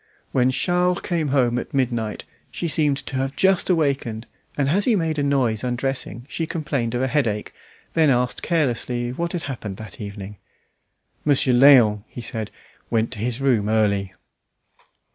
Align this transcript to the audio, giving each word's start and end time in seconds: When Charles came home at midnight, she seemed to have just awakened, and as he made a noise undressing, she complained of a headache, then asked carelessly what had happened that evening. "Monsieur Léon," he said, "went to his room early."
When 0.31 0.49
Charles 0.49 1.01
came 1.01 1.27
home 1.27 1.59
at 1.59 1.75
midnight, 1.75 2.25
she 2.49 2.67
seemed 2.67 2.97
to 3.05 3.17
have 3.17 3.35
just 3.35 3.69
awakened, 3.69 4.25
and 4.57 4.67
as 4.69 4.85
he 4.85 4.95
made 4.95 5.19
a 5.19 5.23
noise 5.23 5.63
undressing, 5.63 6.25
she 6.27 6.47
complained 6.47 6.95
of 6.95 7.03
a 7.03 7.07
headache, 7.07 7.53
then 7.93 8.09
asked 8.09 8.41
carelessly 8.41 9.11
what 9.11 9.33
had 9.33 9.43
happened 9.43 9.77
that 9.77 10.01
evening. 10.01 10.37
"Monsieur 11.23 11.53
Léon," 11.53 12.03
he 12.07 12.21
said, 12.23 12.49
"went 12.89 13.11
to 13.11 13.19
his 13.19 13.39
room 13.41 13.69
early." 13.69 14.11